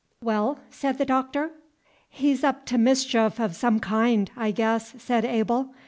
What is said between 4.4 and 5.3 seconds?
guess," said